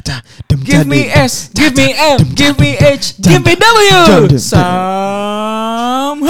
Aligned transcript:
caca, 0.00 0.24
dem 0.48 0.58
Give 0.64 0.84
me 0.88 1.12
S, 1.12 1.52
give 1.52 1.76
me 1.76 1.92
M, 1.92 2.18
give 2.32 2.56
me 2.56 2.72
H, 2.74 3.20
give 3.20 3.44
me 3.44 3.52
W. 3.52 4.00
Somehow. 4.40 6.24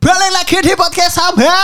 Balik 0.00 0.30
lagi 0.32 0.56
di 0.64 0.72
podcast 0.72 1.20
Samha. 1.20 1.60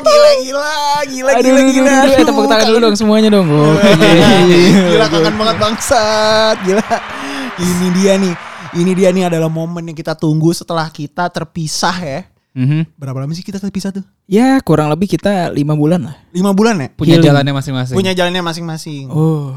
gila 0.00 0.30
gila 0.38 0.70
gila 1.08 1.30
Aduh, 1.34 1.50
gila 1.50 1.60
gila. 1.66 1.90
aduh, 1.90 2.02
aduh, 2.06 2.14
eh, 2.14 2.26
tepuk 2.28 2.46
tangan 2.46 2.66
dulu 2.68 2.78
dong 2.80 2.96
semuanya 2.96 3.28
dong. 3.32 3.46
Gila 3.50 5.06
kangen 5.08 5.34
banget 5.34 5.56
bangsat. 5.58 6.56
Gila. 6.62 6.86
Ini 7.58 7.86
dia 7.98 8.12
nih. 8.16 8.34
Ini 8.70 8.92
dia 8.94 9.10
nih 9.10 9.26
adalah 9.26 9.50
momen 9.50 9.82
yang 9.82 9.98
kita 9.98 10.14
tunggu 10.14 10.54
setelah 10.54 10.86
kita 10.88 11.26
terpisah 11.26 11.96
ya. 11.98 12.20
Mhm. 12.50 12.98
Berapa 12.98 13.14
lama 13.16 13.30
sih 13.30 13.42
kita 13.42 13.56
terpisah 13.56 13.94
tuh? 13.94 14.02
Ya 14.26 14.58
kurang 14.60 14.90
lebih 14.90 15.06
kita 15.06 15.48
lima 15.50 15.72
bulan 15.72 16.02
lah. 16.02 16.16
Lima 16.30 16.50
bulan 16.50 16.76
ya? 16.76 16.88
punya 16.90 17.14
Healing. 17.16 17.26
jalannya 17.26 17.54
masing-masing. 17.54 17.94
Punya 17.94 18.12
jalannya 18.12 18.42
masing-masing. 18.42 19.04
Oh, 19.06 19.54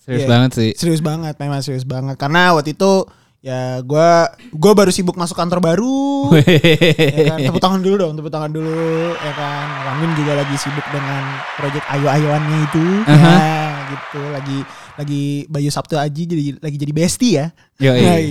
Serius 0.00 0.24
Iya. 0.24 0.30
banget 0.32 0.50
sih. 0.56 0.70
Serius 0.74 0.98
banget, 1.00 1.34
memang 1.38 1.60
serius 1.62 1.84
banget. 1.84 2.16
Karena 2.18 2.50
waktu 2.50 2.74
itu 2.74 3.06
ya 3.40 3.80
gua 3.80 4.28
gua 4.50 4.72
baru 4.74 4.90
sibuk 4.90 5.14
masuk 5.14 5.38
kantor 5.38 5.62
baru. 5.62 6.28
ya 7.14 7.22
kan? 7.30 7.38
Tepuk 7.38 7.62
tangan 7.62 7.80
dulu 7.80 7.94
dong, 7.96 8.12
tepuk 8.18 8.28
tangan 8.28 8.50
dulu 8.50 8.74
ya 9.14 9.32
kan. 9.32 9.66
Wamin 9.86 10.10
juga 10.18 10.32
lagi 10.36 10.56
sibuk 10.56 10.82
dengan 10.90 11.22
proyek 11.54 11.84
ayo-ayoannya 11.86 12.58
itu. 12.66 12.84
Aha. 13.06 13.14
Ya, 13.14 13.59
gitu. 13.90 14.22
Lagi 14.30 14.58
lagi 14.94 15.22
Bayu 15.50 15.70
Sabtu 15.74 15.98
Aji 15.98 16.22
jadi 16.30 16.42
lagi 16.62 16.76
jadi 16.78 16.92
bestie 16.94 17.34
ya. 17.42 17.46
Yoi. 17.80 18.00
Yoi. 18.00 18.26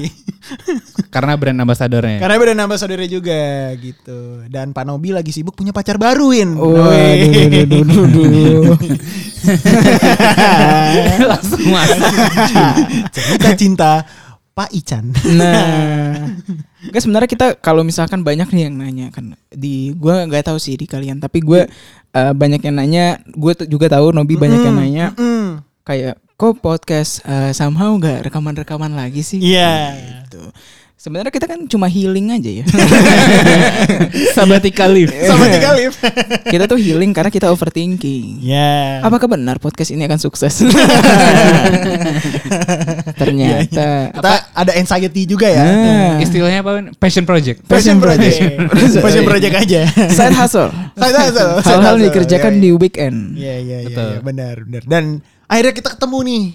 Karena 1.14 1.36
brand 1.36 1.60
ambasadornya. 1.60 2.22
Karena 2.22 2.36
beda 2.40 2.54
nama 2.56 2.78
saudaranya 2.80 3.12
juga 3.12 3.74
gitu. 3.82 4.46
Dan 4.48 4.72
Pak 4.72 4.86
Nobi 4.88 5.12
lagi 5.12 5.36
sibuk 5.36 5.58
punya 5.58 5.76
pacar 5.76 6.00
baruin. 6.00 6.56
oh. 6.56 6.80
Langsung 11.30 11.66
masuk. 11.68 12.04
Cerita 13.12 13.50
cinta 13.58 13.92
Pak 14.60 14.76
Ican. 14.76 15.16
Nah, 15.40 16.36
Enggak 16.80 17.02
sebenarnya 17.04 17.30
kita 17.32 17.48
kalau 17.60 17.84
misalkan 17.84 18.24
banyak 18.24 18.48
nih 18.56 18.72
yang 18.72 18.76
nanya 18.80 19.08
kan 19.12 19.36
di 19.52 19.92
gua 20.00 20.24
nggak 20.24 20.48
tahu 20.48 20.60
sih 20.60 20.80
di 20.80 20.88
kalian 20.88 21.20
tapi 21.20 21.44
gue 21.44 21.68
eh, 22.16 22.32
banyak 22.32 22.64
yang 22.64 22.80
nanya 22.80 23.20
gue 23.36 23.52
juga 23.68 23.92
tahu 23.92 24.16
Nobi 24.16 24.40
banyak 24.40 24.62
yang 24.64 24.78
nanya 24.80 25.06
Mm. 25.20 25.39
Kayak 25.90 26.22
kok 26.38 26.62
podcast 26.62 27.26
eh, 27.26 27.50
somehow 27.50 27.90
nggak 27.92 28.30
rekaman-rekaman 28.30 28.94
lagi 28.94 29.26
sih 29.26 29.42
Iya. 29.42 29.98
gitu. 30.24 30.54
Sebenarnya 30.94 31.32
kita 31.32 31.48
kan 31.48 31.64
cuma 31.64 31.88
healing 31.88 32.28
aja 32.30 32.60
ya. 32.60 32.66
Sabbatical 34.36 34.92
leave. 34.92 35.08
Sama 35.24 35.48
tiga 35.48 35.72
lift. 35.72 35.96
kita 36.46 36.68
tuh 36.68 36.76
healing 36.76 37.16
karena 37.16 37.32
kita 37.32 37.48
overthinking. 37.48 38.44
Iya. 38.44 39.00
Apakah 39.02 39.32
benar 39.32 39.58
podcast 39.58 39.96
ini 39.96 40.04
akan 40.04 40.20
sukses? 40.20 40.60
Ternyata 43.16 44.12
Kita 44.12 44.32
ada 44.52 44.72
anxiety 44.76 45.24
juga 45.24 45.48
ya. 45.48 45.64
Nah, 45.64 46.12
Istilahnya 46.20 46.60
apa? 46.62 46.92
Passion 47.00 47.24
project. 47.24 47.64
Passion 47.72 47.98
project. 47.98 48.60
Passion 49.00 49.24
project 49.24 49.56
aja. 49.56 49.82
side 50.12 50.36
hustle. 50.36 50.68
Side 50.96 51.16
hustle, 51.16 51.52
side 51.60 51.68
Hal-hal 51.68 51.96
hustle. 51.96 52.06
dikerjakan 52.12 52.54
Iya, 52.56 52.62
di 52.62 52.70
weekend. 52.76 53.18
Iya 53.36 53.56
iya 53.56 53.78
iya 53.88 53.96
iya, 53.96 54.20
benar 54.20 54.56
benar. 54.68 54.84
Dan 54.84 55.24
akhirnya 55.50 55.74
kita 55.74 55.90
ketemu 55.98 56.18
nih. 56.24 56.46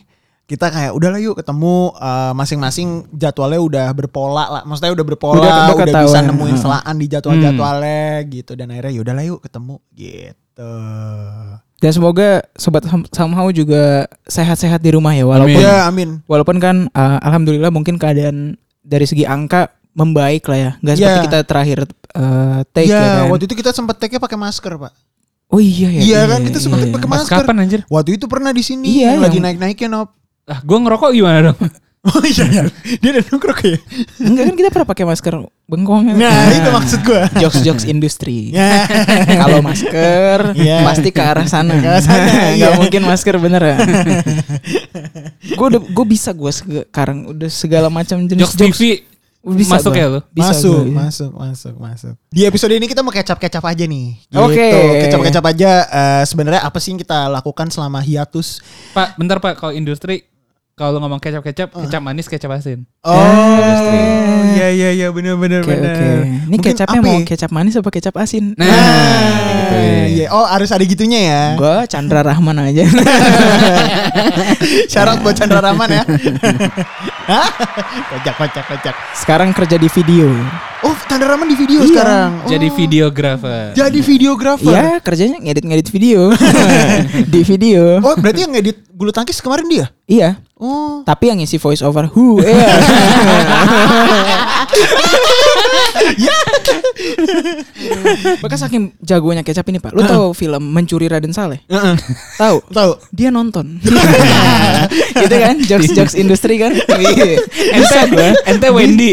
Kita 0.45 0.69
kayak 0.69 0.93
udahlah 0.93 1.17
yuk 1.19 1.41
ketemu 1.41 1.75
eh, 1.97 2.33
masing-masing 2.33 2.89
jadwalnya 3.11 3.61
udah 3.61 3.87
berpola 3.93 4.45
lah. 4.47 4.63
Maksudnya 4.63 4.93
udah 4.93 5.07
berpola, 5.07 5.41
Udah- 5.41 5.73
udah, 5.73 5.77
udah 5.89 6.03
bisa 6.05 6.21
nemuin 6.21 6.57
selaan 6.57 6.95
di 6.95 7.07
jadwal-jadwalnya 7.09 8.05
gitu. 8.29 8.53
Dan 8.53 8.69
akhirnya 8.69 8.93
yaudahlah 8.93 9.25
yuk 9.25 9.41
ketemu 9.41 9.81
gitu. 9.93 10.73
Dan 11.81 11.91
semoga 11.93 12.41
sobat 12.57 12.85
somehow 13.13 13.49
juga 13.51 14.05
sehat-sehat 14.25 14.81
di 14.81 14.93
rumah 14.93 15.13
ya 15.13 15.25
walaupun 15.25 15.53
Amin. 15.53 15.65
Ya 15.65 15.77
amin. 15.85 16.11
walaupun 16.25 16.57
kan 16.57 16.89
uh, 16.93 17.19
alhamdulillah 17.21 17.69
mungkin 17.69 18.01
keadaan 18.01 18.57
dari 18.81 19.05
segi 19.05 19.25
angka 19.25 19.69
membaik 19.93 20.45
lah 20.45 20.59
ya. 20.59 20.71
Nggak 20.81 20.95
seperti 20.97 21.21
Ya. 21.21 21.25
kita 21.25 21.39
terakhir 21.45 21.79
uh, 22.17 22.61
take 22.73 22.89
Iya, 22.89 23.01
ya 23.01 23.09
kan. 23.25 23.33
waktu 23.33 23.45
itu 23.49 23.57
kita 23.59 23.71
sempat 23.73 23.97
take 23.97 24.17
pakai 24.17 24.37
masker, 24.37 24.77
Pak. 24.77 24.93
Oh 25.55 25.63
iya 25.63 25.87
ya. 25.89 26.01
Iya 26.03 26.21
kan, 26.27 26.41
kita 26.43 26.59
sempat 26.59 26.83
pakai 26.91 27.07
Pas 27.07 27.23
masker. 27.23 27.37
kapan 27.41 27.57
anjir? 27.63 27.81
Waktu 27.87 28.19
itu 28.19 28.27
pernah 28.27 28.51
di 28.51 28.59
sini 28.61 28.99
Iya, 28.99 29.15
yang 29.15 29.23
lagi 29.23 29.39
yang- 29.39 29.55
naik-naiknya, 29.55 29.87
Nop. 29.89 30.11
Ah, 30.45 30.59
gue 30.59 30.77
ngerokok 30.77 31.11
gimana 31.11 31.39
dong? 31.49 31.59
Oh 32.05 32.21
iya, 32.21 32.45
iya. 32.45 32.63
Dia 33.01 33.17
udah 33.17 33.25
nongkrong 33.33 33.61
ya. 33.65 33.81
Enggak 34.21 34.45
kan 34.45 34.55
kita 34.61 34.69
pernah 34.69 34.85
pakai 34.85 35.05
masker 35.09 35.41
bengkong. 35.65 36.13
Nah, 36.13 36.53
itu 36.53 36.69
maksud 36.69 37.01
gua. 37.01 37.33
Jokes-jokes 37.33 37.89
industri. 37.89 38.53
Ya. 38.53 38.85
Kalau 39.41 39.65
masker 39.65 40.53
Iya. 40.53 40.85
pasti 40.85 41.09
ke 41.09 41.23
arah 41.25 41.49
sana. 41.49 41.73
Ke 41.81 41.89
arah 41.89 42.05
sana, 42.05 42.29
Nggak 42.61 42.61
iya. 42.61 42.77
mungkin 42.77 43.09
masker 43.09 43.41
beneran. 43.41 43.81
gue 45.41 45.67
udah 45.67 45.81
gue 45.81 46.07
bisa 46.07 46.31
gue 46.33 46.53
sekarang 46.53 47.25
udah 47.31 47.49
segala 47.49 47.89
macam 47.89 48.21
jenis 48.21 48.53
Jokes 48.53 48.61
TV 48.77 48.81
Bisa 49.45 49.77
masuk 49.77 49.93
gua. 49.93 50.01
ya 50.01 50.07
lu? 50.09 50.21
Bisa 50.33 50.47
masuk, 50.57 50.73
gua, 50.73 50.85
iya. 50.89 50.97
masuk, 50.97 51.31
masuk, 51.37 51.75
masuk. 51.77 52.15
Di 52.33 52.41
episode 52.49 52.73
ini 52.73 52.89
kita 52.89 53.05
mau 53.05 53.13
kecap-kecap 53.13 53.61
aja 53.61 53.85
nih. 53.85 54.07
Gitu. 54.25 54.41
Oke. 54.41 54.69
Kecap-kecap 55.05 55.45
aja. 55.45 55.71
eh, 55.85 56.23
Sebenarnya 56.25 56.65
apa 56.65 56.81
sih 56.81 56.97
yang 56.97 57.01
kita 57.01 57.29
lakukan 57.29 57.69
selama 57.69 58.01
hiatus? 58.01 58.65
Pak, 58.97 59.21
bentar 59.21 59.37
Pak, 59.45 59.61
kalau 59.61 59.77
industri 59.77 60.25
kalau 60.75 60.99
ngomong 60.99 61.19
kecap-kecap, 61.19 61.71
kecap 61.71 62.03
manis, 62.03 62.27
kecap 62.27 62.51
asin. 62.51 62.83
Oh, 63.07 63.15
iya 64.53 64.69
iya 64.69 64.89
iya 64.91 65.07
benar 65.09 65.39
benar 65.39 65.63
Oke 65.63 65.71
benar. 65.71 65.95
oke. 65.95 66.09
Ini 66.27 66.51
Mungkin 66.51 66.67
kecapnya 66.67 67.01
mau 67.01 67.15
ya? 67.15 67.25
kecap 67.25 67.51
manis 67.51 67.75
apa 67.79 67.89
kecap 67.89 68.15
asin? 68.19 68.53
Nah, 68.55 68.67
gitu 68.67 69.75
ya. 69.79 70.03
iya. 70.11 70.27
Oh, 70.29 70.43
harus 70.43 70.67
ada 70.69 70.83
gitunya 70.83 71.19
ya. 71.23 71.43
Gue 71.55 71.87
Chandra 71.87 72.21
Rahman 72.21 72.59
aja. 72.59 72.85
Syarat 74.91 75.17
buat 75.23 75.33
Chandra 75.33 75.61
Rahman 75.61 75.89
ya. 75.91 76.03
Hah? 77.25 77.47
kocak 78.11 78.35
kocak 78.35 78.65
kocak. 78.67 78.95
Sekarang 79.15 79.49
kerja 79.55 79.77
di 79.77 79.89
video. 79.89 80.27
Oh, 80.83 80.93
Chandra 81.07 81.31
Rahman 81.31 81.49
di 81.49 81.57
video 81.57 81.79
Iya. 81.81 81.89
sekarang. 81.89 82.31
Oh, 82.43 82.49
Jadi 82.51 82.67
videografer. 82.69 83.63
Jadi 83.73 83.99
videografer. 84.01 84.69
Iya 84.69 84.85
kerjanya 84.99 85.37
ngedit-ngedit 85.39 85.89
video. 85.89 86.35
di 87.33 87.41
video. 87.43 87.83
Oh, 88.03 88.15
berarti 88.19 88.41
yang 88.43 88.53
ngedit 88.53 88.83
bulu 88.91 89.11
tangkis 89.11 89.39
kemarin 89.39 89.67
dia? 89.67 89.87
Iya. 90.05 90.29
Oh. 90.65 91.05
Tapi 91.05 91.29
yang 91.29 91.37
ngisi 91.45 91.61
voice 91.61 91.85
over 91.85 92.09
who? 92.09 92.41
Iya. 96.05 96.33
Bahkan 98.43 98.59
saking 98.59 98.83
jagonya 98.99 99.41
kecap 99.41 99.67
ini 99.67 99.79
pak. 99.79 99.93
Lu 99.93 100.03
tahu 100.03 100.33
film 100.33 100.63
Mencuri 100.67 101.07
Raden 101.07 101.31
Saleh? 101.31 101.61
Heeh. 101.67 101.97
Tahu? 102.37 102.57
Tahu. 102.69 102.91
Dia 103.11 103.29
nonton. 103.29 103.79
gitu 105.21 105.35
kan? 105.35 105.57
Jokes 105.61 105.91
jokes 105.97 106.15
industri 106.15 106.57
kan? 106.57 106.73
Iya. 106.73 107.41
Ente, 107.75 108.27
ente 108.47 108.69
Wendy. 108.69 109.13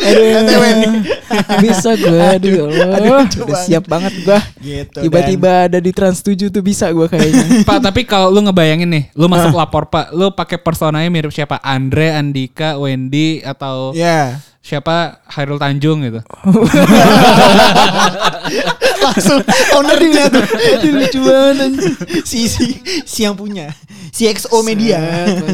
Aduh. 0.00 0.24
Ente 0.36 0.56
Wendy. 0.56 0.88
bisa 1.60 1.94
gue 1.94 2.18
aduh, 2.18 2.50
ya 2.50 2.62
Allah. 2.64 2.88
Aduh, 2.96 3.10
Udah 3.20 3.46
banget. 3.46 3.64
siap 3.64 3.84
banget 3.86 4.14
gue 4.20 4.38
Gitu. 4.60 4.98
tiba-tiba 5.00 5.66
ada 5.66 5.78
di 5.78 5.90
Trans 5.90 6.20
7 6.20 6.50
tuh 6.50 6.60
bisa 6.60 6.90
gue 6.90 7.06
kayaknya 7.06 7.62
Pak, 7.62 7.78
tapi 7.80 8.02
kalau 8.02 8.28
lu 8.28 8.42
ngebayangin 8.42 8.86
nih, 8.86 9.04
lu 9.14 9.26
masuk 9.26 9.54
lapor 9.54 9.86
Pak, 9.86 10.10
lu 10.10 10.30
pakai 10.30 10.58
personanya 10.58 11.06
mirip 11.06 11.30
siapa? 11.30 11.58
Andre, 11.60 12.12
Andika, 12.12 12.76
Wendy 12.76 13.40
atau 13.40 13.92
Ya. 13.92 14.38
Siapa? 14.60 15.24
Hairul 15.26 15.56
Tanjung 15.56 16.04
gitu. 16.04 16.20
Langsung 19.00 19.40
ownernya 19.74 20.24
tuh. 20.28 20.44
Lucu 20.96 21.20
banget. 21.24 21.70
Si 22.24 22.46
si 22.46 22.66
si 23.04 23.24
yang 23.24 23.34
punya. 23.34 23.72
Si 24.10 24.26
XO 24.26 24.60
Media. 24.60 25.00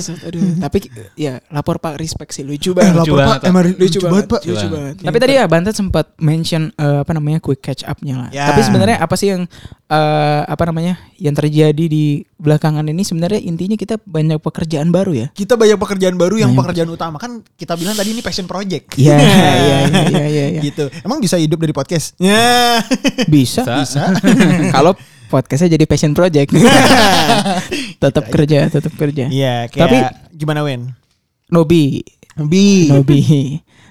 Set, 0.01 0.19
aduh 0.27 0.41
tapi 0.65 0.89
ya 1.15 1.39
lapor 1.53 1.79
pak 1.79 2.01
respect 2.01 2.33
sih 2.33 2.43
lucu 2.43 2.73
banget 2.73 3.05
Lucu 3.05 3.13
lapor 3.13 3.19
banget, 3.21 3.39
Pak. 3.39 3.49
Emang 3.49 3.63
lucu, 3.69 3.99
banget, 4.01 4.25
Pak. 4.27 4.41
Lucu 4.43 4.51
lucu 4.51 4.67
banget. 4.67 4.95
banget 4.97 5.07
tapi 5.07 5.17
tadi 5.21 5.33
ya 5.37 5.45
Bantet 5.47 5.75
sempat 5.77 6.07
mention 6.19 6.73
eh, 6.73 6.99
apa 7.05 7.13
namanya 7.13 7.39
quick 7.39 7.61
catch 7.61 7.85
up-nya 7.85 8.15
lah 8.17 8.29
Ya. 8.33 8.49
tapi 8.51 8.65
sebenarnya 8.65 8.97
apa 8.99 9.15
sih 9.15 9.29
yang 9.31 9.45
eh, 9.87 10.43
apa 10.43 10.63
namanya 10.65 10.99
yang 11.15 11.33
terjadi 11.33 11.85
di 11.87 12.05
belakangan 12.37 12.83
ini 12.85 13.01
sebenarnya 13.01 13.39
intinya 13.41 13.75
kita 13.75 13.97
banyak 13.99 14.37
pekerjaan 14.37 14.91
baru 14.91 15.15
ya 15.15 15.27
Kita 15.31 15.55
banyak 15.55 15.77
pekerjaan 15.77 16.15
baru 16.15 16.37
yang 16.37 16.51
Banyak. 16.51 16.61
pekerjaan 16.61 16.91
utama 16.91 17.17
kan 17.17 17.41
kita 17.53 17.75
bilang 17.75 17.93
tadi 17.93 18.11
ini 18.11 18.21
passion 18.21 18.45
project. 18.45 18.95
Iya 18.95 19.17
iya 19.17 19.49
iya 19.57 19.79
iya 20.13 20.25
iya 20.27 20.45
iya. 20.51 20.61
Gitu. 20.61 20.91
Emang 21.01 21.19
bisa 21.19 21.37
hidup 21.37 21.57
dari 21.57 21.71
podcast? 21.71 22.19
Ya. 22.23 22.83
bisa 23.27 23.63
Bisa. 23.63 24.11
kalau 24.75 24.93
podcastnya 25.27 25.73
jadi 25.73 25.85
passion 25.85 26.13
project 26.13 26.55
tetap 27.97 28.25
kerja 28.29 28.69
tetap 28.69 28.93
kerja 28.93 29.27
Iya, 29.27 29.67
kayak 29.67 29.83
Tapi- 29.83 30.03
gimana 30.33 30.63
Wen? 30.63 30.93
Nobi 31.47 32.03
Bi. 32.37 32.91
Nobi 32.91 33.21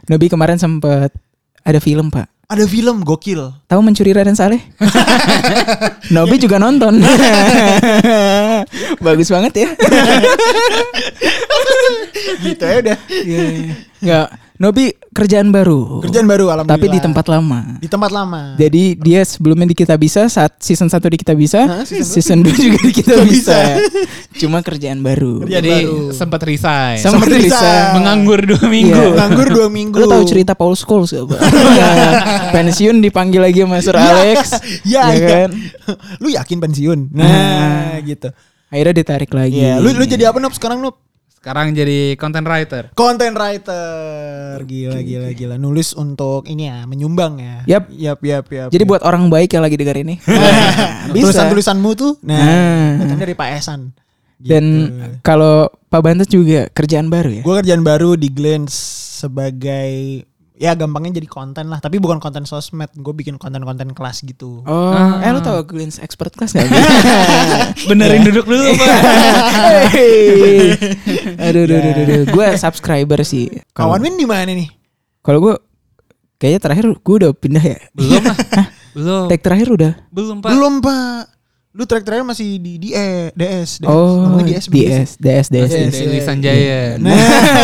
Nobi 0.05 0.25
kemarin 0.27 0.55
sempet 0.55 1.09
ada 1.59 1.79
film 1.79 2.07
pak 2.07 2.29
Ada 2.45 2.69
film 2.69 3.01
gokil. 3.01 3.41
Tahu 3.65 3.81
mencuri 3.81 4.13
Raden 4.13 4.37
Saleh? 4.37 4.61
Nobi 6.13 6.37
juga 6.37 6.61
nonton. 6.61 7.01
Bagus 9.05 9.33
banget 9.33 9.65
ya. 9.65 9.69
Gitu 12.45 12.63
ya 12.63 12.75
udah. 12.85 12.97
Enggak 14.01 14.44
Nobi 14.55 14.87
kerjaan 15.11 15.51
baru. 15.51 15.99
Kerjaan 15.99 16.23
baru 16.23 16.47
alhamdulillah. 16.47 16.79
Tapi 16.79 16.87
di 16.87 17.03
tempat 17.03 17.27
lama. 17.27 17.75
di 17.75 17.91
tempat 17.91 18.07
lama. 18.07 18.55
Jadi 18.55 18.95
dia 18.95 19.19
sebelumnya 19.21 19.67
di 19.67 19.75
Kita 19.75 19.99
Bisa 19.99 20.31
saat 20.31 20.55
season 20.57 20.87
1 20.87 20.95
di 21.11 21.17
Kita 21.19 21.35
Bisa, 21.35 21.67
Hah, 21.67 21.83
season 21.83 22.07
season 22.07 22.37
2 22.39 22.55
juga 22.55 22.79
di 22.79 22.93
Kita 22.95 23.19
Bisa. 23.19 23.27
Bisa. 23.27 23.59
Cuma 24.37 24.63
kerjaan 24.63 25.03
baru. 25.03 25.43
Kerjaan 25.43 25.59
Jadi 25.59 25.71
baru. 25.83 25.99
sempat 26.09 26.39
resign. 26.41 26.97
Sempat 26.97 27.27
bisa. 27.27 27.39
resign. 27.51 27.83
Menganggur 27.95 28.39
dua 28.41 28.63
minggu. 28.63 28.95
Iya. 29.05 29.11
nganggur 29.13 29.47
dua 29.51 29.67
minggu. 29.67 29.97
Lo 29.99 30.07
tahu 30.07 30.23
cerita 30.23 30.55
Paul 30.55 30.71
Scholes 30.73 31.11
gak, 31.11 31.25
Pak? 31.27 31.39
Pensiun 32.51 32.99
dipanggil 32.99 33.43
lagi 33.43 33.59
sama 33.59 33.83
Sir 33.83 33.93
Ya, 33.93 34.07
Alex. 34.07 34.39
ya, 34.87 35.03
ya 35.03 35.03
ya. 35.13 35.27
kan? 35.27 35.49
Lu 36.23 36.31
yakin 36.31 36.57
pensiun? 36.59 36.99
Nah, 37.11 37.99
gitu. 38.01 38.31
Akhirnya 38.67 38.95
ditarik 38.95 39.29
lagi. 39.29 39.59
Iya, 39.61 39.77
lu 39.77 39.91
lu 39.91 40.03
jadi 40.03 40.31
apa 40.31 40.39
Nup 40.39 40.51
sekarang 40.51 40.79
Nup? 40.79 41.04
Sekarang 41.45 41.77
jadi 41.77 42.17
content 42.17 42.41
writer. 42.41 42.89
Content 42.97 43.37
writer. 43.37 44.65
Gila 44.65 44.97
gila 45.05 45.29
gila. 45.29 45.55
Nulis 45.61 45.93
untuk 45.93 46.41
ini 46.49 46.73
ya, 46.73 46.89
menyumbang 46.89 47.37
ya. 47.37 47.61
Yap. 47.69 47.85
Yap 47.93 48.19
yap 48.25 48.45
yap. 48.49 48.69
Jadi 48.73 48.81
buat 48.81 49.05
orang 49.05 49.29
baik 49.29 49.53
yang 49.53 49.61
lagi 49.61 49.77
denger 49.77 50.01
ini. 50.01 50.17
bisa. 51.13 51.29
tulisan-tulisanmu 51.29 51.89
tuh 51.93 52.17
nah, 52.25 52.33
Nah. 52.33 53.05
datang 53.05 53.21
dari 53.21 53.37
Pak 53.37 53.61
Esan. 53.61 53.93
Dan 54.41 54.89
kalau 55.21 55.69
Pak 55.85 56.01
Bantet 56.01 56.33
juga 56.33 56.65
kerjaan 56.73 57.13
baru 57.13 57.29
ya? 57.37 57.41
Gue 57.45 57.61
kerjaan 57.61 57.85
baru 57.85 58.17
di 58.17 58.33
Glens 58.33 58.73
sebagai 59.21 60.25
ya 60.55 60.71
gampangnya 60.73 61.19
jadi 61.19 61.27
konten 61.27 61.67
lah, 61.67 61.83
tapi 61.83 61.99
bukan 61.99 62.17
konten 62.23 62.47
sosmed. 62.47 62.87
Gue 62.95 63.11
bikin 63.11 63.35
konten-konten 63.35 63.91
kelas 63.91 64.23
gitu. 64.23 64.63
Oh, 64.63 65.19
eh 65.19 65.29
lu 65.35 65.43
tau 65.43 65.61
Glens 65.67 65.99
Expert 65.99 66.31
Class 66.31 66.55
gak? 66.55 66.67
Benerin 67.91 68.23
duduk 68.23 68.47
dulu, 68.47 68.71
Pak. 68.75 68.95
Hey. 69.91 70.75
aduh, 71.39 71.63
aduh, 71.67 71.77
aduh, 71.77 72.03
aduh, 72.07 72.21
Gue 72.31 72.47
subscriber 72.55 73.19
sih. 73.27 73.51
Kawan 73.75 73.99
Win 73.99 74.15
di 74.15 74.27
mana 74.27 74.51
nih? 74.51 74.71
Kalau 75.19 75.43
gue 75.43 75.55
kayaknya 76.39 76.59
terakhir 76.63 76.85
gue 76.95 77.15
udah 77.19 77.31
pindah 77.35 77.63
ya. 77.63 77.79
Belum 77.91 78.23
lah. 78.23 78.37
Belum. 78.95 79.27
Tag 79.27 79.41
terakhir 79.43 79.67
udah. 79.75 79.91
Belum, 80.07 80.39
Pak. 80.39 80.49
Belum 80.55 80.73
Pak. 80.79 81.34
Lu 81.75 81.83
track 81.83 82.07
terakhir 82.07 82.23
masih 82.23 82.55
di 82.55 82.79
di 82.79 82.89
e, 82.95 83.35
DS, 83.35 83.83
DS. 83.83 83.91
Oh, 83.91 84.23
Ngomongnya 84.23 84.63
DS, 84.63 84.71
DS, 84.71 85.09
DS, 85.19 85.45
DS. 85.51 85.71
Yes. 85.75 85.93
Dari 85.99 86.21
Sanjaya. 86.23 86.79
Nah, 86.95 87.11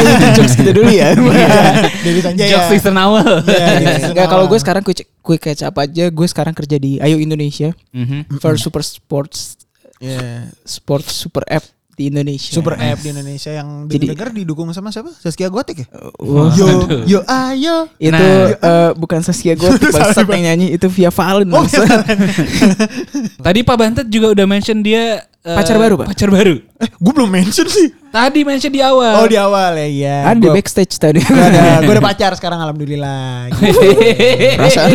Itu 0.04 0.28
jokes 0.44 0.54
kita 0.60 0.72
dulu 0.76 0.92
ya. 0.92 1.16
Dewi 2.04 2.20
Sanjaya. 2.20 2.52
Jokes 2.52 2.68
season 2.76 3.00
awal. 3.00 3.40
Iya, 3.48 4.12
Enggak 4.12 4.28
kalau 4.28 4.52
gue 4.52 4.60
sekarang 4.60 4.84
quick, 4.84 5.08
quick 5.24 5.40
catch 5.40 5.64
up 5.64 5.80
aja. 5.80 6.12
Gue 6.12 6.28
sekarang 6.28 6.52
kerja 6.52 6.76
di 6.76 7.00
Ayo 7.00 7.24
Indonesia. 7.24 7.72
Mhm. 7.96 8.36
For 8.44 8.60
Super 8.60 8.84
Sports 8.84 9.56
Iya. 10.02 10.50
Sports 10.66 11.14
Super 11.14 11.46
App 11.48 11.64
di 11.92 12.08
Indonesia. 12.08 12.50
Super 12.50 12.76
app 12.76 12.98
di 12.98 13.10
Indonesia 13.10 13.52
yang 13.52 13.86
Jadi- 13.86 14.08
dengar 14.10 14.30
didukung 14.30 14.72
sama 14.72 14.90
siapa? 14.90 15.12
Saskia 15.14 15.48
Gotik 15.48 15.84
ya? 15.84 15.88
Wah. 16.18 16.50
Yo, 16.52 16.68
yo 17.06 17.20
ayo. 17.24 17.92
Itu 17.96 18.12
Nah. 18.12 18.56
eh, 18.56 18.92
bukan 18.96 19.20
Saskia 19.20 19.54
Gotik 19.54 19.92
bangsat 19.96 20.26
yang 20.26 20.44
nyanyi 20.48 20.74
itu 20.74 20.88
Via 20.88 21.10
Valen 21.10 21.48
Oh, 21.48 21.62
bangsat. 21.62 21.86
Tadi 23.46 23.60
Pak 23.62 23.76
Bantet 23.76 24.08
juga 24.08 24.32
udah 24.32 24.46
mention 24.46 24.80
dia 24.80 25.22
eh, 25.42 25.58
Pacar 25.58 25.76
baru, 25.76 25.98
Pak? 25.98 26.08
Pacar 26.10 26.30
baru. 26.30 26.56
Eh, 26.78 26.90
gue 26.90 27.14
belum 27.14 27.28
mention 27.28 27.66
sih. 27.66 27.90
Tadi 28.08 28.44
mention 28.44 28.70
di 28.70 28.80
awal. 28.80 29.14
Oh, 29.18 29.28
di 29.28 29.36
awal 29.36 29.74
ya, 29.76 29.88
iya. 29.88 30.18
Ada 30.28 30.38
di 30.38 30.46
Gua- 30.46 30.56
backstage 30.56 30.94
tadi. 30.96 31.20
gua 31.20 31.48
ada, 31.48 31.82
gua 31.82 31.94
ada 31.96 32.04
pacar 32.10 32.32
sekarang 32.36 32.60
alhamdulillah. 32.62 33.50
Perasaan 33.52 34.92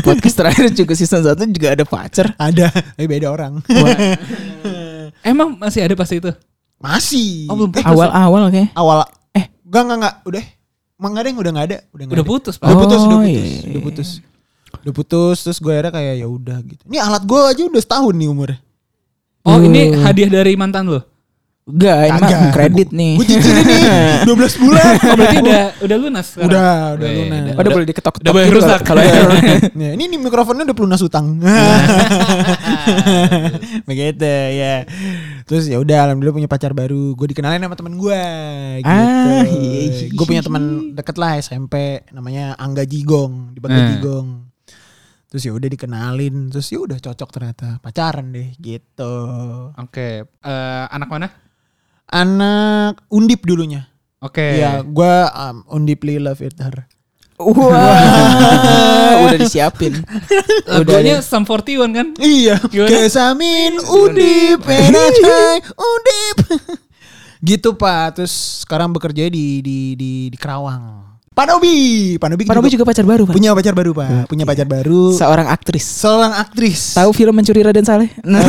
podcast 0.00 0.36
terakhir 0.36 0.64
juga 0.70 0.92
season 0.92 1.22
1 1.22 1.36
juga 1.48 1.68
ada 1.72 1.84
pacar. 1.84 2.34
ada, 2.36 2.68
tapi 2.70 3.06
beda 3.06 3.28
orang. 3.28 3.62
Emang 5.22 5.56
masih 5.56 5.80
ada 5.80 5.94
pas 5.94 6.08
itu? 6.08 6.30
Masih. 6.76 7.44
Oh, 7.46 7.54
belum 7.54 7.70
Eh, 7.72 7.84
Awal-awal 7.84 8.48
kayak. 8.48 8.68
awal. 8.72 9.04
Eh, 9.30 9.44
enggak 9.62 9.82
enggak 9.84 9.98
enggak, 9.98 10.14
udah. 10.24 10.44
Emang 10.96 11.10
enggak 11.12 11.22
ada 11.22 11.28
yang 11.28 11.38
udah 11.38 11.50
enggak 11.50 11.66
ada, 11.66 11.76
udah 11.86 12.02
enggak 12.02 12.14
Udah 12.14 12.24
ada. 12.24 12.32
putus, 12.32 12.54
Pak. 12.56 12.66
Udah 12.66 12.78
putus, 12.78 13.00
udah 13.00 13.08
Oh, 13.10 13.20
putus, 13.20 13.44
iya. 13.44 13.60
udah 13.66 13.82
putus. 13.82 14.10
Udah 14.70 14.92
putus, 14.94 15.36
terus 15.42 15.58
gue 15.58 15.72
akhirnya 15.72 15.92
kayak 15.92 16.14
ya 16.16 16.26
udah 16.26 16.58
gitu. 16.62 16.82
Ini 16.86 16.98
alat 16.98 17.22
gue 17.22 17.40
aja 17.42 17.62
udah 17.66 17.82
setahun 17.82 18.14
nih 18.14 18.28
umurnya. 18.28 18.58
Oh, 19.42 19.58
ini 19.58 19.80
Uh. 19.90 20.04
hadiah 20.04 20.30
dari 20.30 20.52
mantan 20.54 20.86
lo? 20.86 21.00
Enggak, 21.70 21.98
ini 22.04 22.18
mah 22.18 22.30
kredit 22.50 22.88
nih. 22.90 23.12
Gue 23.14 23.26
cicilin 23.26 23.64
nih 23.64 23.82
12 24.28 24.62
bulan. 24.62 24.84
Oh, 25.00 25.14
berarti 25.14 25.36
udah 25.38 25.62
udah 25.80 25.96
lunas 25.96 26.26
sekarang? 26.28 26.48
Udah, 26.50 26.72
udah 26.92 27.08
lunas. 27.08 27.40
udah- 27.40 27.56
Udah 27.56 27.70
boleh 27.70 27.86
diketok-ketok 27.86 28.22
Udah 28.22 28.32
boleh 28.32 28.46
gitu 28.46 28.56
rusak. 28.58 28.80
kalau 28.82 29.00
error. 29.00 29.30
Nah, 29.72 29.90
ini, 29.92 30.02
ini 30.06 30.16
mikrofonnya 30.16 30.64
udah 30.64 30.74
pelunas 30.74 31.00
utang. 31.00 31.26
Begitu 33.84 34.26
ya. 34.54 34.84
Terus 35.44 35.64
ya 35.66 35.76
udah 35.76 35.98
alhamdulillah 36.04 36.36
punya 36.36 36.48
pacar 36.48 36.72
baru. 36.72 37.14
Gue 37.14 37.26
dikenalin 37.28 37.60
sama 37.60 37.74
temen 37.74 37.94
gue 37.94 38.22
gitu. 38.80 38.88
Ah, 38.88 39.44
iya, 39.44 39.80
iya. 39.86 40.08
Gue 40.10 40.24
punya 40.24 40.42
teman 40.42 40.62
deket 40.92 41.16
lah 41.16 41.36
SMP 41.36 41.74
namanya 42.10 42.54
Angga 42.56 42.82
Jigong 42.82 43.52
di 43.52 43.58
Bangga 43.58 43.80
Eh. 43.80 43.88
Jigong. 43.94 44.28
Terus 45.26 45.46
ya 45.46 45.52
udah 45.52 45.68
dikenalin, 45.68 46.50
terus 46.50 46.66
ya 46.66 46.82
udah 46.82 46.98
cocok 46.98 47.30
ternyata 47.30 47.78
pacaran 47.78 48.34
deh 48.34 48.50
gitu. 48.56 49.14
Oke. 49.72 50.26
Eh, 50.26 50.84
anak 50.88 51.06
mana? 51.06 51.30
Anak 52.10 53.06
Undip 53.06 53.46
dulunya. 53.46 53.86
Oke. 54.20 54.60
Iya, 54.60 54.84
gue 54.84 55.14
um, 55.32 55.56
Undiply 55.70 56.20
love 56.20 56.44
it 56.44 56.58
her. 56.60 56.90
Wah, 57.40 59.16
udah 59.24 59.38
disiapin. 59.40 59.96
Lagunya 60.68 61.24
Sum 61.24 61.48
41 61.48 61.96
kan? 61.96 62.06
Iya, 62.20 62.60
Gimana? 62.68 62.88
kesamin 62.92 63.80
Undip, 63.80 64.60
enacai 64.60 65.64
Undip. 65.72 66.36
gitu 67.48 67.72
Pak, 67.72 68.20
terus 68.20 68.60
sekarang 68.68 68.92
bekerja 68.92 69.32
di 69.32 69.64
di 69.64 69.96
di, 69.96 70.28
di 70.28 70.36
Kerawang. 70.36 71.09
Pak 71.40 71.48
Nobi, 71.48 71.76
Pak 72.20 72.28
Nobi, 72.28 72.44
Pak 72.44 72.52
Nobi 72.52 72.68
juga 72.68 72.84
pacar 72.84 73.00
baru, 73.00 73.24
Pak. 73.24 73.32
punya 73.32 73.56
pacar 73.56 73.72
baru 73.72 73.96
Pak, 73.96 74.28
punya 74.28 74.44
pacar 74.44 74.68
baru. 74.68 75.16
Seorang 75.16 75.48
aktris. 75.48 75.80
Seorang 75.88 76.36
aktris. 76.36 76.92
Tahu 76.92 77.16
film 77.16 77.32
Mencuri 77.32 77.64
Raden 77.64 77.80
Saleh? 77.80 78.12
Nah, 78.20 78.44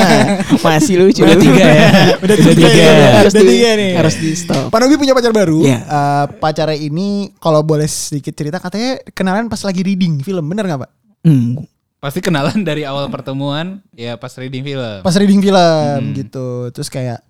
masih 0.64 0.96
lucu. 0.96 1.20
Udah 1.20 1.36
tiga 1.36 1.60
ya? 1.60 1.88
Udah 2.24 2.32
Udah 2.32 2.36
tiga, 2.56 2.68
tiga. 2.72 2.88
ya. 2.88 3.10
Harus 3.20 3.32
Udah 3.36 3.42
di, 3.44 3.52
tiga 3.52 3.70
nih. 3.76 3.92
harus 4.00 4.14
di 4.16 4.30
stop. 4.32 4.72
Pak 4.72 4.78
Nobi 4.80 4.96
punya 4.96 5.12
pacar 5.12 5.28
baru. 5.28 5.60
Iya. 5.60 5.78
Eh, 5.84 6.24
pacarnya 6.40 6.78
ini 6.80 7.08
kalau 7.36 7.60
boleh 7.60 7.84
sedikit 7.84 8.32
cerita 8.32 8.56
katanya 8.56 8.96
kenalan 9.12 9.52
pas 9.52 9.60
lagi 9.60 9.84
reading 9.84 10.24
film, 10.24 10.48
bener 10.48 10.64
nggak 10.64 10.88
Pak? 10.88 10.90
Hmm. 11.28 11.68
Pasti 12.00 12.24
kenalan 12.24 12.64
dari 12.64 12.88
awal 12.88 13.12
pertemuan 13.12 13.84
ya 13.92 14.16
pas 14.16 14.32
reading 14.34 14.64
film. 14.64 15.04
Pas 15.04 15.16
reading 15.20 15.44
film 15.44 15.60
Hmm. 16.00 16.16
gitu. 16.16 16.72
Terus 16.72 16.88
kayak 16.88 17.20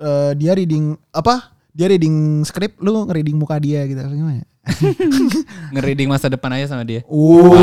eh, 0.00 0.32
dia 0.32 0.56
reading 0.56 0.96
apa? 1.12 1.59
Dia 1.70 1.86
reading 1.86 2.42
skrip, 2.42 2.78
lu 2.82 3.06
nge-reading 3.06 3.38
muka 3.38 3.58
dia 3.62 3.86
gitu. 3.86 4.02
Gimana? 4.02 4.42
Nge-reading 5.74 6.08
masa 6.10 6.28
depan 6.28 6.52
aja 6.52 6.74
sama 6.74 6.84
dia. 6.84 7.00
Oh, 7.08 7.54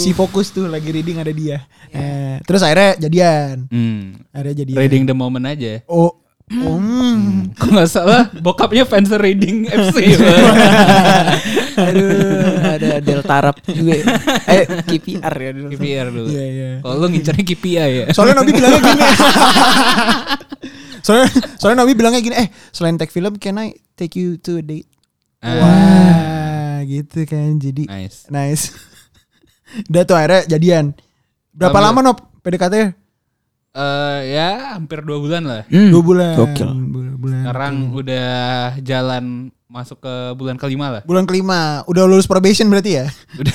si 0.00 0.14
fokus 0.16 0.48
tuh 0.54 0.70
lagi 0.70 0.88
reading 0.94 1.18
ada 1.20 1.32
dia. 1.34 1.66
Eh, 1.92 2.40
terus 2.46 2.62
akhirnya 2.64 2.96
jadian. 2.96 3.68
Hmm. 3.68 4.24
Akhirnya 4.32 4.64
jadian. 4.64 4.78
Reading 4.78 5.04
the 5.10 5.14
moment 5.16 5.44
aja. 5.44 5.82
Oh, 5.90 6.16
oh, 6.48 6.76
hmm. 6.78 7.52
Kok 7.58 7.68
nggak 7.68 7.90
salah 7.90 8.30
bokapnya 8.40 8.86
fans 8.88 9.10
reading 9.12 9.68
FC. 9.76 10.16
Aduh, 11.78 12.77
ada 12.98 13.06
Delta 13.06 13.32
Arab 13.34 13.56
juga. 13.64 13.92
ya. 13.94 14.04
Eh, 14.48 14.64
KPR 14.82 15.34
ya 15.34 15.50
dulu. 15.52 15.68
KPR 15.72 16.06
dulu. 16.10 16.28
Iya, 16.28 16.44
iya. 16.48 16.70
Kalau 16.80 16.94
lu 16.98 17.06
ngincernya 17.08 17.44
KPI 17.44 17.76
ya. 17.76 18.04
Soalnya 18.10 18.34
Nabi 18.40 18.50
bilangnya 18.52 18.80
gini. 18.82 19.02
soalnya 21.06 21.28
soalnya 21.56 21.78
Nabi 21.84 21.92
bilangnya 21.94 22.20
gini, 22.20 22.36
eh 22.36 22.48
selain 22.70 22.96
take 22.96 23.10
film, 23.10 23.36
can 23.38 23.56
I 23.56 23.74
take 23.94 24.14
you 24.14 24.36
to 24.40 24.58
a 24.58 24.64
date? 24.64 24.88
Ah. 25.38 25.54
Wah, 25.54 26.76
gitu 26.82 27.22
kan. 27.24 27.56
Jadi 27.56 27.86
Nice. 27.86 28.26
nice. 28.28 28.74
Udah 29.90 30.02
tuh 30.02 30.16
akhirnya 30.16 30.42
jadian. 30.48 30.96
Berapa 31.52 31.78
lama 31.78 32.00
Alhamdulillah. 32.00 32.34
Nop 32.34 32.42
PDKT? 32.42 32.76
Eh 33.68 34.20
ya 34.32 34.74
hampir 34.74 35.04
dua 35.04 35.18
bulan 35.20 35.42
lah. 35.44 35.62
Hmm. 35.68 35.92
Dua 35.92 36.02
bulan. 36.02 36.34
Gokil. 36.34 36.68
Bulan, 36.88 37.14
bulan. 37.14 37.40
Sekarang 37.44 37.74
udah 37.92 38.30
jalan 38.80 39.24
masuk 39.68 40.00
ke 40.00 40.14
bulan 40.32 40.56
kelima 40.56 40.88
lah. 40.88 41.02
Bulan 41.04 41.28
kelima, 41.28 41.84
udah 41.84 42.08
lulus 42.08 42.24
probation 42.24 42.72
berarti 42.72 43.04
ya? 43.04 43.06
Udah. 43.36 43.54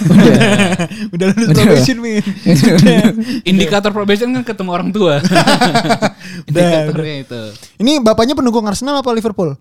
udah 1.18 1.26
lulus 1.34 1.50
Udah. 1.50 1.64
probation, 1.66 1.98
Min. 2.06 2.22
Indikator 3.50 3.90
probation 3.90 4.30
kan 4.30 4.46
ketemu 4.46 4.70
orang 4.70 4.90
tua. 4.94 5.18
Indikatornya 6.54 7.16
itu. 7.26 7.42
Ini 7.82 7.98
bapaknya 8.06 8.38
pendukung 8.38 8.62
Arsenal 8.70 9.02
apa 9.02 9.10
Liverpool? 9.10 9.58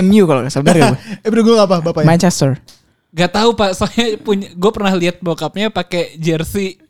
MU 0.00 0.22
kalau 0.24 0.40
nggak 0.40 0.52
salah 0.56 0.72
ya. 0.72 0.96
eh 1.20 1.28
pendukung 1.28 1.60
apa 1.60 1.84
bapaknya? 1.84 2.08
Manchester. 2.08 2.56
Gak 3.12 3.32
tahu 3.36 3.52
pak, 3.56 3.76
soalnya 3.76 4.16
punya, 4.20 4.48
gue 4.52 4.70
pernah 4.72 4.92
lihat 4.96 5.20
bokapnya 5.20 5.68
pakai 5.68 6.16
jersey 6.16 6.80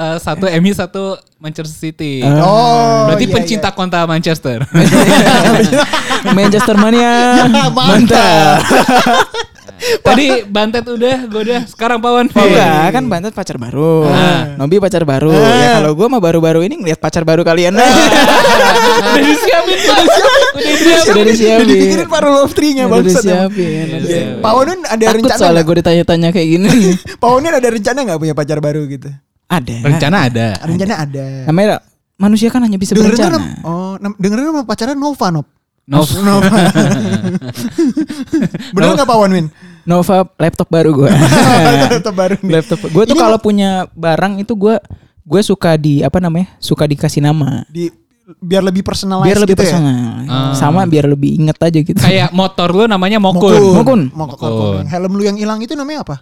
eh, 0.00 0.16
satu 0.16 0.44
MU 0.48 0.72
satu 0.72 1.02
Manchester 1.40 1.76
City. 1.76 2.24
Oh, 2.24 3.08
Berarti 3.08 3.24
iya, 3.28 3.34
pencinta 3.36 3.68
konta 3.72 4.04
Manchester. 4.08 4.64
Manchester 6.36 6.76
Mania. 6.76 7.44
Ya, 7.44 7.68
mantap. 7.68 8.60
Tadi 10.04 10.44
Bantet 10.44 10.84
udah, 10.84 11.24
gue 11.24 11.40
udah. 11.40 11.60
Sekarang 11.64 12.04
Pawan. 12.04 12.28
Oh 12.36 12.44
enggak, 12.44 12.92
kan 12.92 13.04
Bantet 13.08 13.32
pacar 13.32 13.56
baru. 13.56 14.04
Ah. 14.12 14.52
Nobi 14.60 14.76
pacar 14.76 15.08
baru. 15.08 15.32
Ah. 15.32 15.56
Ya 15.56 15.68
kalau 15.80 15.96
gue 15.96 16.06
mah 16.06 16.20
baru-baru 16.20 16.60
ini 16.68 16.84
ngeliat 16.84 17.00
pacar 17.00 17.24
baru 17.24 17.40
kalian. 17.40 17.80
Udah 17.80 19.22
disiapin 19.24 19.78
Pak. 19.80 19.98
Udah 20.52 20.72
disiapin. 20.76 21.08
Sudah 21.08 21.24
disiapin. 21.24 21.56
Udah 21.64 21.66
dipikirin 21.72 22.08
para 22.12 22.28
love 22.28 22.52
tree-nya 22.52 22.84
Udah 22.92 23.00
disiapin. 23.00 23.64
Iya, 23.64 23.96
Udah. 24.04 24.08
iya. 24.12 24.24
Pak 24.36 24.52
Wanun 24.52 24.78
ada 24.84 25.04
Takut 25.08 25.16
rencana 25.16 25.40
soalnya 25.40 25.62
gue 25.64 25.76
ditanya-tanya 25.80 26.28
kayak 26.28 26.48
gini. 26.52 26.68
Pak 27.16 27.28
Wanun 27.32 27.52
ada 27.56 27.68
rencana 27.72 27.98
nggak 28.04 28.20
punya 28.20 28.34
pacar 28.36 28.58
baru 28.60 28.84
gitu? 28.84 29.08
Ada. 29.50 29.76
Rencana 29.82 30.16
ada. 30.24 30.46
Rencana 30.62 30.94
ada. 31.02 31.24
Namanya 31.44 31.82
manusia 32.14 32.48
kan 32.48 32.62
hanya 32.62 32.76
bisa 32.76 32.94
Dengerin 32.94 33.12
berencana. 33.12 33.34
nama, 33.34 33.48
oh, 33.66 33.92
nam- 33.98 34.14
dengerin 34.14 34.44
nama 34.46 34.62
pacarnya 34.62 34.94
Nova, 34.94 35.26
Nop. 35.28 35.46
Nov. 35.84 36.06
Nova. 36.22 36.54
Bener 38.74 38.88
nggak 38.94 39.04
Pak 39.04 39.16
Wanwin? 39.18 39.46
Nova 39.82 40.22
laptop 40.38 40.68
baru 40.70 40.90
gue. 40.94 41.10
Tetap 41.90 42.14
baru 42.20 42.34
nih. 42.38 42.50
laptop. 42.52 42.78
Gue 42.86 43.02
tuh 43.04 43.16
kalau 43.16 43.36
punya 43.36 43.90
barang 43.90 44.38
itu 44.38 44.54
gue 44.54 44.78
gue 45.20 45.40
suka 45.42 45.74
di 45.74 46.00
apa 46.00 46.16
namanya? 46.18 46.54
Suka 46.58 46.86
dikasih 46.86 47.20
nama. 47.20 47.66
di 47.66 47.90
biar 48.38 48.62
lebih 48.62 48.86
personal 48.86 49.26
Biar 49.26 49.42
lebih 49.42 49.58
gitu 49.58 49.66
ya? 49.66 49.74
personal. 49.74 50.22
Ah. 50.30 50.54
Sama 50.54 50.86
biar 50.86 51.02
lebih 51.04 51.34
inget 51.34 51.58
aja 51.58 51.78
gitu. 51.80 51.98
Kayak 51.98 52.30
motor 52.30 52.70
lu 52.70 52.86
namanya 52.86 53.18
Mokun. 53.18 53.74
Mokun. 53.74 54.00
Mokun. 54.14 54.38
Mokun. 54.38 54.84
Helm 54.86 55.10
lu 55.10 55.22
yang 55.26 55.34
hilang 55.34 55.58
itu 55.58 55.74
namanya 55.74 56.06
apa? 56.06 56.16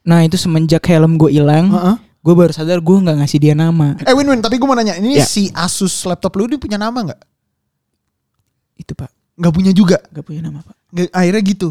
Nah 0.00 0.20
itu 0.20 0.36
semenjak 0.36 0.84
helm 0.84 1.16
gue 1.16 1.30
hilang, 1.30 1.68
Heeh. 1.68 1.96
Gue 2.24 2.32
baru 2.32 2.50
sadar 2.50 2.80
gue 2.80 2.96
nggak 2.96 3.20
ngasih 3.20 3.38
dia 3.38 3.52
nama. 3.52 3.92
Eh 4.00 4.16
Win 4.16 4.24
Win, 4.24 4.40
tapi 4.40 4.56
gue 4.56 4.64
mau 4.64 4.72
nanya, 4.72 4.96
ini 4.96 5.20
Ya. 5.20 5.28
si 5.28 5.52
Asus 5.52 5.92
laptop 6.02 6.32
lu 6.34 6.48
ini 6.48 6.56
punya 6.56 6.80
nama 6.80 6.96
nggak? 6.96 7.20
Itu 8.74 8.96
pak, 8.96 9.12
Nggak 9.36 9.52
punya 9.52 9.72
juga. 9.72 10.00
gak 10.08 10.24
punya 10.24 10.40
nama 10.40 10.64
pak. 10.64 10.72
Nggak- 10.88 11.12
akhirnya 11.12 11.42
gitu. 11.44 11.68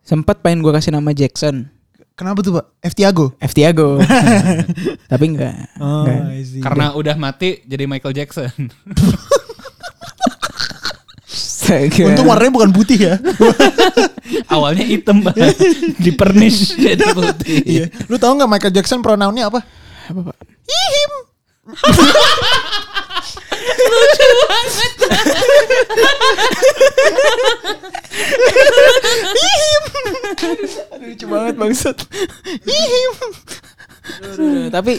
Sempat 0.00 0.40
pengen 0.40 0.64
gue 0.64 0.72
kasih 0.72 0.90
nama 0.90 1.12
Jackson, 1.12 1.68
Kenapa 2.16 2.40
tuh 2.40 2.56
Pak? 2.56 2.80
Ftiago. 2.88 3.36
F 3.36 3.52
Tiago. 3.52 4.00
Tapi 5.12 5.24
enggak. 5.28 5.52
Oh, 5.76 6.08
enggak. 6.08 6.64
Karena 6.64 6.96
udah 6.96 7.12
mati 7.12 7.60
jadi 7.68 7.84
Michael 7.84 8.16
Jackson. 8.16 8.48
Astaga. 11.66 12.02
Untung 12.06 12.26
warnanya 12.26 12.52
bukan 12.54 12.70
putih 12.70 12.98
ya. 13.02 13.14
Awalnya 14.54 14.86
hitam 14.86 15.18
banget. 15.18 15.58
Di 15.98 16.14
pernish 16.14 16.72
jadi 16.78 17.02
putih. 17.10 17.58
Iya. 17.66 17.86
Lu 18.06 18.16
tahu 18.16 18.38
nggak 18.38 18.46
Michael 18.48 18.74
Jackson 18.74 19.02
pronounnya 19.02 19.50
apa? 19.50 19.66
apa 20.06 20.20
pak? 20.30 20.36
Ihim. 20.62 21.12
Ihim. 28.46 29.82
Aduh, 30.46 30.72
lucu 31.02 31.26
banget 31.26 31.54
bangsat. 31.56 31.96
Ihim. 32.62 33.12
Tapi 34.70 34.92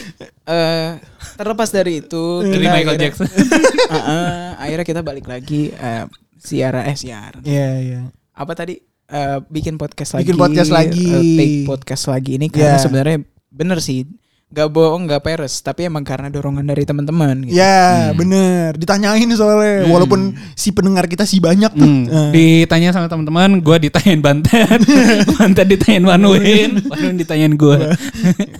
eh 0.44 0.90
terlepas 1.38 1.70
dari 1.70 2.02
itu, 2.02 2.24
Dari 2.42 2.66
Michael 2.66 2.98
akhirnya- 2.98 3.00
Jackson. 3.00 3.26
Eh, 3.28 3.94
eh, 3.94 4.48
akhirnya 4.58 4.86
kita 4.86 5.00
balik 5.00 5.26
lagi 5.26 5.70
eh, 5.70 6.04
siara 6.38 6.86
eh 6.86 6.94
siar. 6.94 7.42
Iya, 7.42 7.68
iya. 7.78 8.00
Apa 8.32 8.54
tadi? 8.54 8.78
Eh, 9.08 9.38
bikin 9.44 9.74
podcast 9.74 10.14
lagi. 10.14 10.22
Bikin 10.24 10.36
podcast 10.36 10.70
lagi. 10.70 11.06
eh, 11.06 11.24
take 11.34 11.56
podcast 11.64 12.04
lagi 12.06 12.30
ini 12.36 12.46
karena 12.46 12.76
Ya. 12.76 12.80
sebenarnya 12.80 13.18
bener 13.48 13.78
sih. 13.78 14.06
Gak 14.48 14.72
bohong, 14.72 15.04
gak 15.04 15.20
peres, 15.20 15.60
tapi 15.60 15.84
emang 15.84 16.00
karena 16.00 16.32
dorongan 16.32 16.64
dari 16.64 16.88
teman-teman. 16.88 17.44
Gitu. 17.44 17.52
Ya, 17.52 18.16
bener. 18.16 18.80
Ditanyain 18.80 19.28
soalnya. 19.36 19.84
Walaupun 19.84 20.32
si 20.56 20.72
pendengar 20.72 21.04
kita 21.04 21.28
sih 21.28 21.36
banyak 21.36 21.68
tuh. 21.68 21.84
Hmm. 21.84 22.32
Eh. 22.32 22.64
Ditanya 22.64 22.96
sama 22.96 23.12
teman-teman, 23.12 23.60
gue 23.60 23.76
ditanyain 23.76 24.24
Banten, 24.24 24.80
Banten 25.36 25.66
ditanyain 25.68 26.00
Wanwin, 26.00 26.80
Wanwin 26.80 27.20
ditanyain 27.20 27.60
gue. 27.60 27.92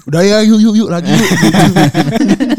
Udah 0.05 0.21
ya, 0.21 0.45
yuk 0.45 0.61
yuk 0.61 0.75
yuk 0.77 0.89
lagi 0.93 1.09
yuk. 1.09 1.25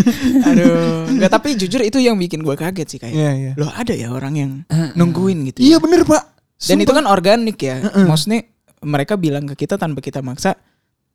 Aduh, 0.48 1.10
nggak 1.10 1.30
tapi 1.30 1.54
jujur 1.60 1.80
itu 1.80 1.98
yang 1.98 2.14
bikin 2.14 2.40
gue 2.40 2.54
kaget 2.54 2.86
sih 2.86 2.98
kayak. 2.98 3.12
Iya, 3.12 3.30
iya. 3.32 3.52
Loh 3.54 3.68
ada 3.68 3.92
ya 3.92 4.08
orang 4.08 4.34
yang 4.34 4.50
nungguin 4.92 5.48
gitu. 5.48 5.60
Iya 5.60 5.78
bener 5.78 6.02
pak. 6.02 6.22
Dan 6.60 6.76
itu 6.78 6.88
Sumpah. 6.88 6.96
kan 6.98 7.06
organik 7.08 7.56
ya. 7.56 7.80
Maksudnya 8.04 8.44
mereka 8.80 9.16
bilang 9.16 9.44
ke 9.46 9.56
kita 9.58 9.76
tanpa 9.76 10.00
kita 10.00 10.20
maksa. 10.20 10.56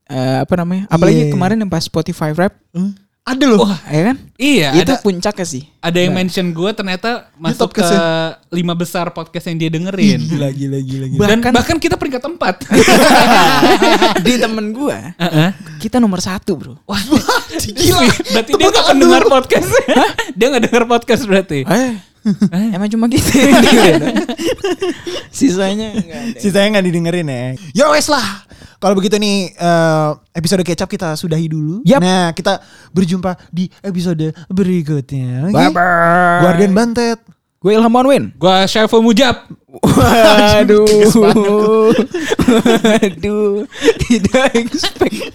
eh, 0.06 0.38
apa 0.40 0.54
namanya? 0.56 0.86
Apalagi 0.88 1.18
Iya. 1.18 1.34
kemarin 1.34 1.58
yang 1.58 1.66
pas 1.68 1.82
Spotify 1.82 2.30
Rap, 2.30 2.54
Hmm. 2.72 2.94
Ada 3.26 3.46
loh. 3.50 3.66
Wah, 3.66 3.82
ya 3.90 4.02
kan? 4.06 4.18
iya 4.38 4.70
itu 4.78 4.86
ada 4.86 5.02
puncaknya 5.02 5.48
sih. 5.48 5.66
ada 5.82 5.98
yang 5.98 6.14
mention 6.14 6.54
gue 6.54 6.70
ternyata 6.72 7.34
masuk 7.36 7.74
ke 7.74 7.82
podcast 7.82 7.98
lima 8.54 8.74
besar 8.76 9.10
podcast 9.10 9.50
yang 9.50 9.58
dia 9.58 9.74
dengerin. 9.74 10.22
Gila 10.22 10.54
gila 10.54 10.78
gila 10.78 11.06
gila. 11.10 11.26
Dan 11.26 11.40
Bahkan- 11.42 11.54
bahkan 11.54 11.78
kita 11.82 11.98
peringkat 11.98 12.22
empat. 12.22 12.56
Di 14.22 14.34
temen 14.38 14.70
gue, 14.72 14.98
Heeh. 15.18 15.50
kita 15.82 15.98
nomor 15.98 16.22
satu 16.22 16.54
bro. 16.54 16.74
Wah, 16.86 17.02
Gila. 17.58 18.06
berarti 18.30 18.52
dia 18.54 18.68
gak 18.70 18.86
pendengar 18.94 19.22
podcast. 19.26 19.70
dia 20.38 20.46
gak 20.54 20.64
denger 20.70 20.84
podcast 20.86 21.22
berarti. 21.26 21.60
Eh, 21.66 21.92
emang 22.74 22.90
cuma 22.90 23.06
gitu. 23.08 23.30
Sisanya 25.38 25.94
enggak 25.94 26.20
ada. 26.20 26.40
Sisanya 26.42 26.68
nggak 26.78 26.86
didengerin 26.90 27.28
ya. 27.28 27.44
Ya 27.74 27.86
wes 27.94 28.10
lah. 28.10 28.46
Kalau 28.82 28.94
begitu 28.98 29.18
nih 29.18 29.54
eh, 29.56 30.10
episode 30.36 30.62
kecap 30.66 30.90
kita 30.90 31.14
sudahi 31.18 31.48
dulu. 31.50 31.82
Yap. 31.86 32.02
Nah 32.02 32.34
kita 32.34 32.62
berjumpa 32.92 33.38
di 33.54 33.70
episode 33.86 34.34
berikutnya. 34.50 35.50
Bye 35.54 35.72
bye. 35.72 36.42
Guardian 36.42 36.74
Bantet. 36.74 37.20
Gue 37.66 37.74
Ilham 37.74 37.90
Monwin. 37.90 38.30
Gue 38.38 38.70
Syaful 38.70 39.02
Mujab. 39.02 39.50
Waduh. 39.82 40.86
Waduh. 42.86 43.66
Tidak 44.06 44.50
expect. 44.54 45.34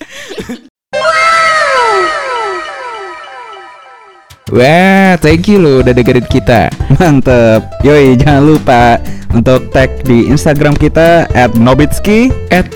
Wah, 4.51 5.15
thank 5.23 5.47
you 5.47 5.63
lo 5.63 5.79
udah 5.79 5.95
dengerin 5.95 6.27
kita. 6.27 6.75
Mantep. 6.99 7.71
Yoi, 7.87 8.19
jangan 8.19 8.43
lupa 8.43 8.99
untuk 9.31 9.71
tag 9.71 10.03
di 10.03 10.27
Instagram 10.27 10.75
kita 10.75 11.31
at 11.31 11.55
Nobitski, 11.55 12.35
at 12.51 12.67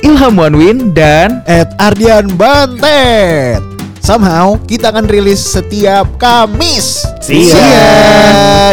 dan 0.95 1.43
At 1.50 1.75
Ardian 1.83 2.31
Bantet. 2.38 3.59
Somehow 3.99 4.61
kita 4.71 4.95
akan 4.95 5.11
rilis 5.11 5.43
setiap 5.43 6.07
Kamis. 6.21 7.02
See 7.25 7.50
ya. 7.50 7.57
See 7.57 7.66
ya. 7.66 7.88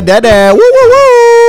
Dadah. 0.04 0.54
Woo, 0.54 0.62
woo, 0.62 0.88
woo. 0.92 1.41